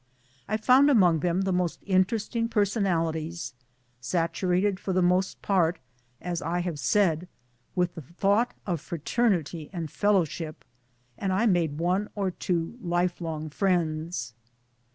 [0.47, 3.53] I found among them the most interesting personalities,
[3.99, 5.77] saturated for the most part,
[6.19, 7.27] as I have said,
[7.75, 10.65] with the thought of fraternity and fellowship;
[11.19, 14.33] and I made one or two lifelong friends.